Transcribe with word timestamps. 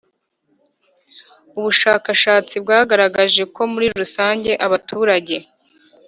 Ubushakashatsi 1.57 2.53
bwagaragaje 2.63 3.41
ko 3.53 3.61
muri 3.73 3.87
rusange 3.99 4.51
abaturage 4.65 5.35